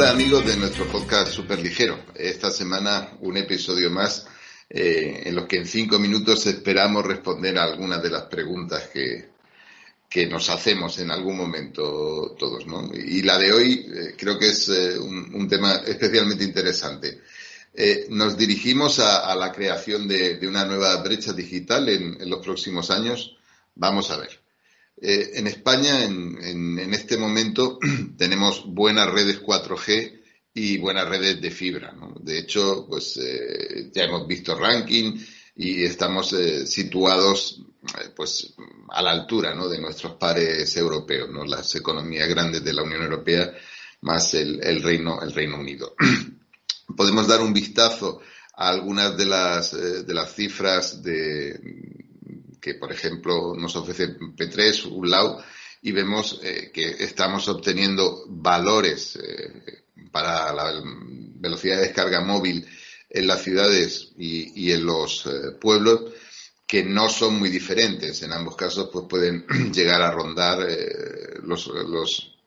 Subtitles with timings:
[0.00, 2.06] Hola amigos de nuestro podcast Super Ligero.
[2.14, 4.26] Esta semana un episodio más
[4.70, 9.28] eh, en los que en cinco minutos esperamos responder a algunas de las preguntas que,
[10.08, 12.66] que nos hacemos en algún momento todos.
[12.66, 12.90] ¿no?
[12.94, 17.20] Y la de hoy eh, creo que es eh, un, tema especialmente interesante.
[18.08, 23.36] nos dirigimos a, la creación de, una nueva brecha digital en, los próximos años.
[23.74, 24.39] Vamos a ver.
[25.02, 27.78] En España, en, en, este momento,
[28.18, 30.20] tenemos buenas redes 4G
[30.54, 31.94] y buenas redes de fibra.
[32.20, 35.18] De hecho, pues eh, ya hemos visto ranking
[35.56, 37.62] y estamos eh, situados
[37.98, 38.54] eh, pues
[38.90, 39.68] a la altura ¿no?
[39.68, 41.44] de nuestros pares europeos, ¿no?
[41.44, 43.52] las economías grandes de la Unión Europea
[44.02, 45.94] más el, el Reino, el Reino Unido.
[46.96, 48.20] Podemos dar un vistazo
[48.56, 51.60] a algunas de las, de las cifras de,
[52.60, 55.38] que, por ejemplo, nos ofrece P3, ULAU,
[55.82, 59.18] y vemos que estamos obteniendo valores
[60.12, 60.82] para la
[61.40, 62.66] velocidad de descarga móvil
[63.10, 66.12] en las ciudades y, en los eh, pueblos
[66.66, 68.22] que no son muy diferentes.
[68.22, 69.44] En ambos casos, pues pueden
[69.74, 72.38] llegar a rondar eh, los, los,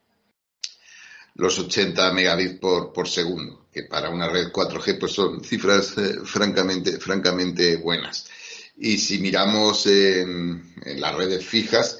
[1.36, 6.22] los 80 megabits por, por segundo, que para una red 4G pues son cifras eh,
[6.24, 8.30] francamente, francamente buenas.
[8.78, 12.00] Y si miramos en, en las redes fijas,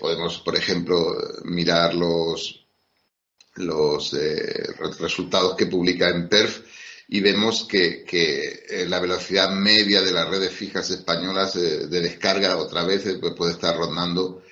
[0.00, 2.68] podemos, por ejemplo, mirar los,
[3.58, 6.60] los eh, resultados que publica en PERF
[7.08, 12.56] y vemos que, eh, la velocidad media de las redes fijas españolas eh, de descarga
[12.56, 14.42] otra vez pues puede estar rondando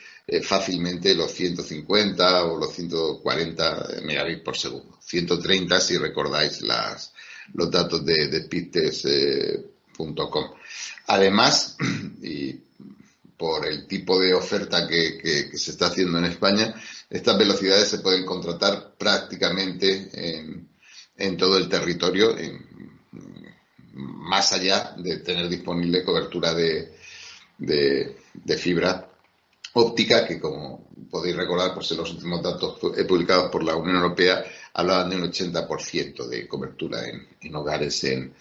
[0.43, 4.99] fácilmente los 150 o los 140 megabits por segundo.
[5.01, 7.13] 130 si recordáis las,
[7.55, 8.41] los datos de, de
[11.07, 11.77] Además,
[12.23, 12.61] y
[13.37, 16.75] por el tipo de oferta que, se está haciendo en España,
[17.11, 20.11] estas velocidades se pueden contratar prácticamente
[21.17, 22.35] en, todo el territorio,
[23.93, 26.95] más allá de tener disponible cobertura de,
[28.59, 29.09] fibra
[29.75, 34.45] óptica, que como podéis recordar, pues en los últimos datos publicados por la Unión Europea
[34.73, 38.35] hablaban de un 80% de cobertura en, hogares en,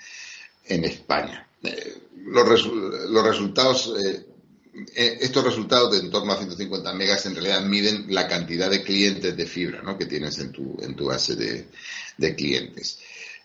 [0.67, 1.47] España.
[1.63, 4.25] Eh, los, los, resultados eh,
[4.93, 8.83] eh, estos resultados de en torno a 150 megas en realidad miden la cantidad de
[8.83, 9.97] clientes de fibra ¿no?
[9.97, 12.99] que tienes en tu, en tu base de, clientes.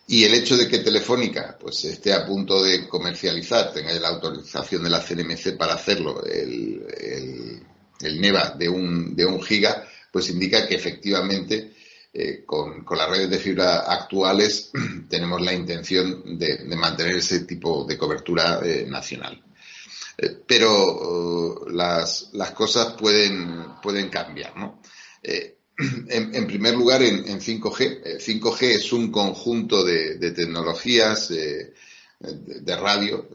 [0.08, 4.82] Y el hecho de que Telefónica pues, esté a punto de comercializar, tenga la autorización
[4.82, 6.84] de la CNMC para hacerlo, el,
[8.00, 11.74] el, NEVA de un, de un giga, pues indica que efectivamente
[12.12, 14.72] eh, con, las redes de fibra actuales
[15.08, 19.40] tenemos la intención de, mantener ese tipo de cobertura eh, nacional.
[20.18, 24.80] Eh, pero eh, las, cosas pueden, pueden cambiar, ¿no?
[26.10, 28.18] En, primer lugar, en, 5G.
[28.18, 31.72] 5G es un conjunto de, tecnologías de,
[32.76, 33.26] radio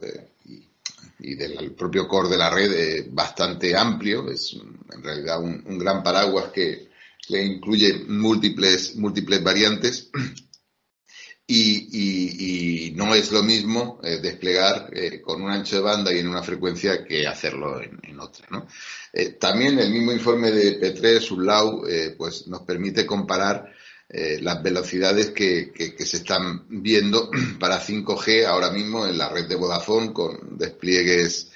[1.18, 4.30] y, del propio core de la red bastante amplio.
[4.30, 6.88] Es en realidad un, gran paraguas que,
[7.26, 10.10] que incluye múltiples, múltiples variantes
[11.46, 16.28] y, no es lo mismo eh, desplegar eh, con un ancho de banda y en
[16.28, 18.46] una frecuencia que hacerlo en, otra.
[18.50, 18.66] ¿no?
[19.12, 21.82] Eh, también el mismo informe de P3, ULAU,
[22.16, 23.72] pues nos permite comparar
[24.08, 27.28] las velocidades que, se están viendo
[27.60, 31.50] para 5G ahora mismo en la red de Vodafone con despliegues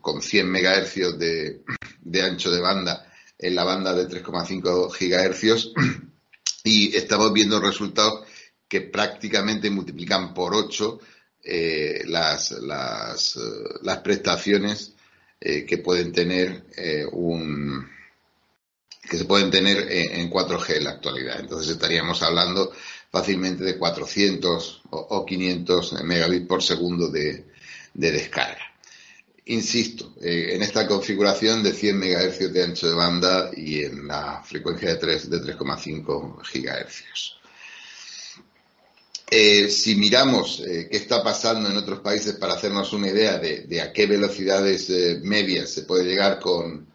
[0.00, 1.62] con 100 MHz de,
[2.02, 5.72] de ancho de banda en la banda de 3,5 GHz
[6.64, 8.24] y estamos viendo resultados
[8.68, 11.00] que prácticamente multiplican por 8
[11.46, 13.40] eh, las, las, eh,
[13.82, 14.94] las, prestaciones
[15.40, 16.64] eh, que pueden tener
[17.12, 17.86] un
[19.02, 21.38] que se pueden tener en, 4G en la actualidad.
[21.38, 22.72] Entonces estaríamos hablando
[23.10, 27.44] fácilmente de 400 o, 500 megabits por segundo de,
[27.92, 28.73] de descarga.
[29.46, 34.88] Insisto, en esta configuración de 100 MHz de ancho de banda y en la frecuencia
[34.88, 37.34] de 3 de 3,5 GHz.
[39.30, 43.80] Eh, si miramos eh, qué está pasando en otros países para hacernos una idea de,
[43.80, 46.86] a qué velocidades eh, medias se puede llegar con,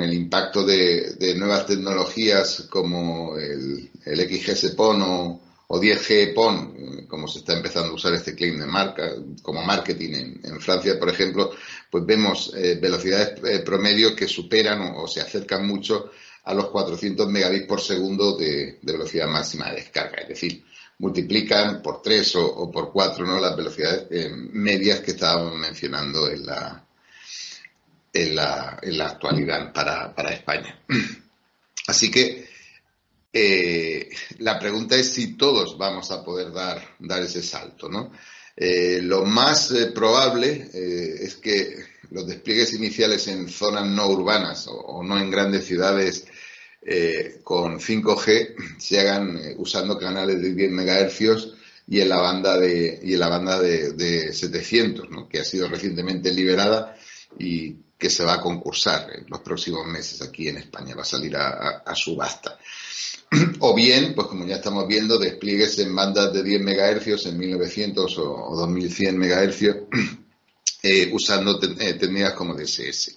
[0.00, 7.38] el impacto de, nuevas tecnologías como el, el XGS PON o, 10G PON, como se
[7.38, 11.52] está empezando a usar este claim de marca, como marketing en, Francia, por ejemplo,
[11.90, 16.10] pues vemos velocidades promedio que superan o, se acercan mucho
[16.44, 20.22] a los 400 megabits por segundo de, de velocidad máxima de descarga.
[20.22, 20.64] Es decir,
[20.98, 23.38] multiplican por tres o, por cuatro ¿no?
[23.40, 26.84] las velocidades eh, medias que estábamos mencionando en la,
[28.12, 30.78] en la, en la actualidad para, para España.
[31.86, 32.48] Así que
[33.32, 34.08] eh,
[34.38, 38.12] la pregunta es si todos vamos a poder dar, dar ese salto, ¿no?
[38.56, 41.76] Eh, lo más eh, probable es que
[42.10, 46.26] los despliegues iniciales en zonas no urbanas o, no en grandes ciudades
[47.44, 51.48] con 5G se hagan usando canales de 10 MHz
[51.86, 55.28] y en la banda de, y en la banda de, de 700, ¿no?
[55.28, 56.96] que ha sido recientemente liberada
[57.38, 61.04] y que se va a concursar en los próximos meses aquí en España, va a
[61.04, 62.56] salir a, subasta.
[63.60, 68.18] O bien, pues como ya estamos viendo, despliegues en bandas de 10 MHz en 1900
[68.18, 69.62] o, 2100 MHz
[70.82, 73.16] eh, usando eh, técnicas como DSS.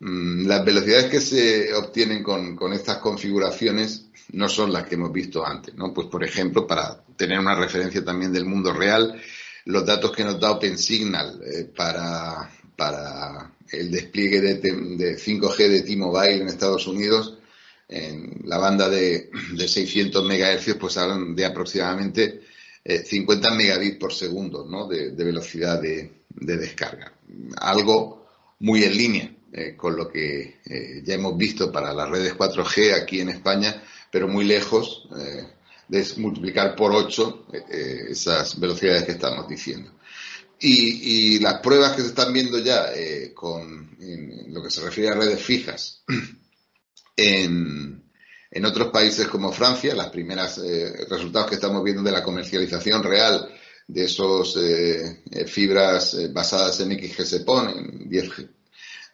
[0.00, 5.44] Mm, las velocidades que se obtienen con, estas configuraciones no son las que hemos visto
[5.44, 5.92] antes, ¿no?
[5.92, 9.20] Pues por ejemplo, para tener una referencia también del mundo real,
[9.66, 16.42] los datos que nos da OpenSignal eh, para, para el despliegue de, 5G de T-Mobile
[16.42, 17.39] en Estados Unidos,
[17.90, 22.40] en la banda de, 600 MHz, pues hablan de aproximadamente
[22.84, 24.86] 50 eh, megabits por segundo ¿no?
[24.86, 27.12] de, velocidad de, descarga.
[27.56, 28.26] Algo
[28.60, 32.94] muy en línea eh, con lo que eh, ya hemos visto para las redes 4G
[32.94, 35.08] aquí en España, pero muy lejos
[35.88, 37.46] de multiplicar por 8
[38.08, 39.90] esas velocidades que estamos diciendo.
[40.62, 45.08] Y, las pruebas que se están viendo ya eh, con en lo que se refiere
[45.10, 46.02] a redes fijas
[47.20, 53.02] en, otros países como Francia, las primeras eh, resultados que estamos viendo de la comercialización
[53.02, 53.48] real
[53.86, 58.48] de esos eh, fibras basadas en XGS-PON, en 10G,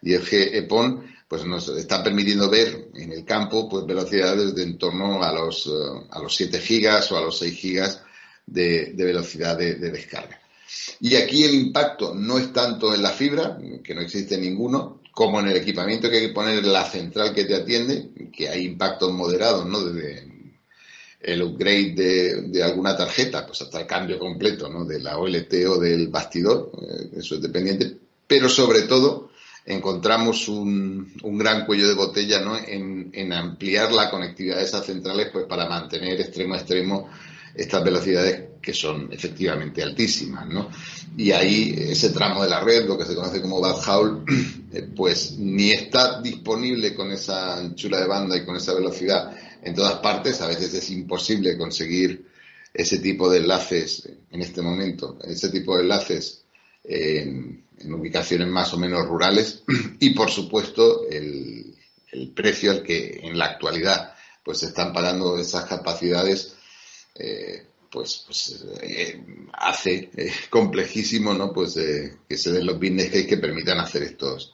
[0.03, 5.23] 10G EPON, pues nos están permitiendo ver en el campo pues velocidades de en torno
[5.23, 5.69] a los,
[6.09, 8.01] a los 7 gigas o a los 6 gigas
[8.45, 10.39] de, velocidad de descarga.
[10.99, 15.39] Y aquí el impacto no es tanto en la fibra, que no existe ninguno, como
[15.39, 19.11] en el equipamiento que hay que poner la central que te atiende, que hay impactos
[19.11, 19.83] moderados, ¿no?
[19.83, 20.27] Desde
[21.21, 24.85] el upgrade de, alguna tarjeta, pues hasta el cambio completo, ¿no?
[24.85, 27.97] De la OLT o del bastidor, eh, eso es dependiente,
[28.27, 29.31] pero sobre todo
[29.65, 32.55] encontramos un, gran cuello de botella, ¿no?
[32.55, 37.09] En, en ampliar la conectividad de esas centrales, pues para mantener extremo a extremo
[37.55, 40.69] estas velocidades que son efectivamente altísimas, ¿no?
[41.17, 44.23] Y ahí ese tramo de la red, lo que se conoce como backhaul,
[44.77, 49.75] eh, pues ni está disponible con esa anchura de banda y con esa velocidad en
[49.75, 52.27] todas partes, a veces es imposible conseguir
[52.73, 56.43] ese tipo de enlaces en este momento, ese tipo de enlaces
[56.83, 59.63] en, ubicaciones más o menos rurales.
[59.99, 61.73] Y por supuesto el,
[62.35, 64.13] precio al que en la actualidad
[64.43, 66.55] pues se están pagando esas capacidades
[67.15, 69.23] eh, pues, pues eh,
[69.53, 71.53] hace eh, complejísimo ¿no?
[71.53, 74.53] pues, que se den los business case que permitan hacer estos,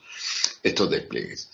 [0.62, 1.50] estos despliegues.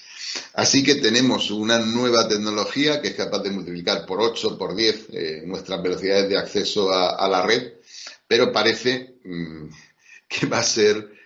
[0.54, 5.46] Así que tenemos una nueva tecnología que es capaz de multiplicar por 8, por 10
[5.46, 7.74] nuestras velocidades de acceso a, la red,
[8.28, 9.70] pero parece mm,
[10.28, 11.18] que va a ser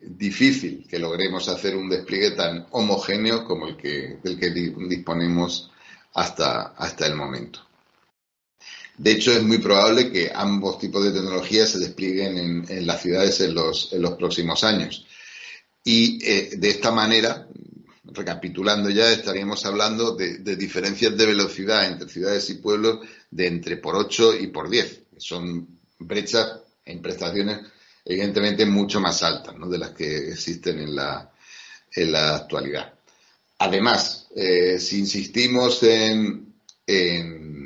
[0.00, 5.70] difícil que logremos hacer un despliegue tan homogéneo como el que, del que disponemos
[6.14, 7.69] hasta, hasta el momento.
[9.00, 13.40] De hecho, es muy probable que ambos tipos de tecnologías se desplieguen en, las ciudades
[13.40, 13.88] en los,
[14.18, 15.06] próximos años.
[15.82, 17.48] Y eh, de esta manera,
[18.04, 22.98] recapitulando ya, estaríamos hablando de, diferencias de velocidad entre ciudades y pueblos
[23.30, 25.00] de entre por 8 y por 10.
[25.16, 25.66] Son
[25.98, 27.58] brechas en prestaciones
[28.04, 31.32] evidentemente mucho más altas de las que existen en la,
[32.34, 32.92] actualidad.
[33.60, 36.50] Además, eh, si insistimos en
[36.90, 37.59] en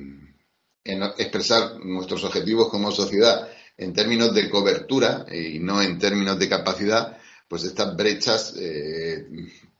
[0.85, 7.19] expresar nuestros objetivos como sociedad en términos de cobertura y no en términos de capacidad,
[7.49, 9.27] pues estas brechas eh,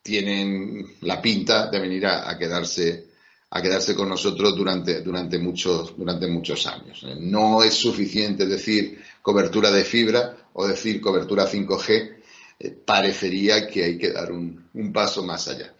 [0.01, 3.07] tienen la pinta de venir a, quedarse
[3.49, 7.05] a quedarse con nosotros durante, durante, muchos, durante muchos años.
[7.19, 12.15] No es suficiente decir cobertura de fibra o decir cobertura 5G,
[12.59, 15.73] eh, parecería que hay que dar un, un paso más allá.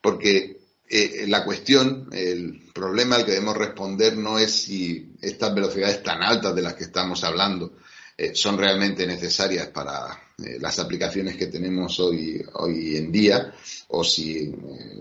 [0.00, 6.02] Porque eh, la cuestión, el problema al que debemos responder no es si estas velocidades
[6.02, 7.72] tan altas de las que estamos hablando
[8.16, 13.54] eh, son realmente necesarias para eh, las aplicaciones que tenemos hoy, hoy en día,
[13.88, 14.54] o si,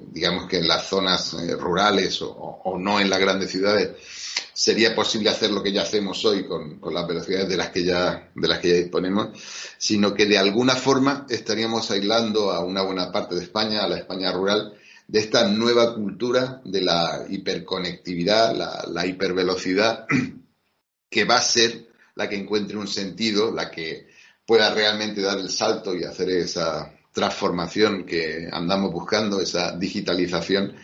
[0.09, 3.91] digamos que en las zonas rurales o, no en las grandes ciudades
[4.53, 7.83] sería posible hacer lo que ya hacemos hoy con, con, las velocidades de las que
[7.83, 9.37] ya de las que ya disponemos,
[9.77, 13.97] sino que de alguna forma estaríamos aislando a una buena parte de España, a la
[13.97, 14.73] España rural,
[15.07, 18.55] de esta nueva cultura de la hiperconectividad,
[18.87, 20.05] la, hipervelocidad,
[21.09, 24.07] que va a ser la que encuentre un sentido, la que
[24.45, 30.75] pueda realmente dar el salto y hacer esa transformación que andamos buscando, esa digitalización,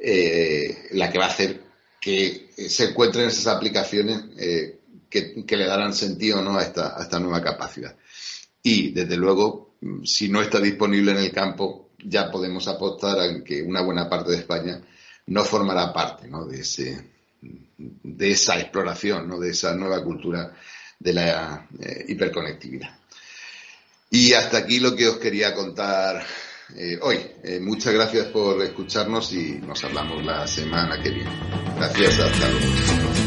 [0.00, 1.62] eh, la que va a hacer
[2.00, 4.24] que se encuentren esas aplicaciones
[5.10, 6.56] que, le darán sentido ¿no?
[6.56, 7.96] a, esta, a esta nueva capacidad.
[8.62, 13.62] Y, desde luego, si no está disponible en el campo, ya podemos apostar a que
[13.62, 14.80] una buena parte de España
[15.26, 16.46] no formará parte ¿no?
[16.46, 17.10] de, ese,
[17.76, 19.38] de esa exploración, ¿no?
[19.38, 20.54] de esa nueva cultura
[20.98, 22.96] de la eh, hiperconectividad.
[24.10, 26.24] Y hasta aquí lo que os quería contar
[26.74, 27.18] eh, hoy.
[27.42, 31.30] Eh, muchas gracias por escucharnos y nos hablamos la semana que viene.
[31.76, 33.25] Gracias, hasta luego.